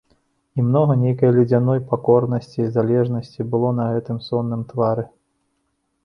[0.59, 5.05] І многа нейкай ледзяной пакорнасці, залежнасці было на гэтым сонным твары.